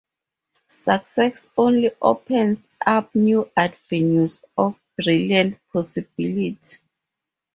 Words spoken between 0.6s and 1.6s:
Success